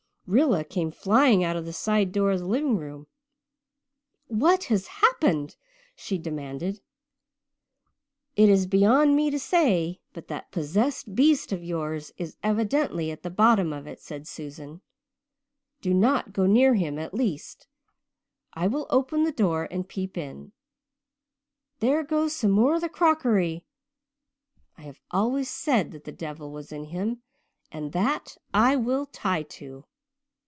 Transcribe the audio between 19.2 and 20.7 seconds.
the door and peep in.